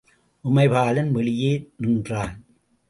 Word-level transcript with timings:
உமைபாலன் 0.45 1.11
வெளியே 1.11 1.53
நின்றான். 1.77 2.35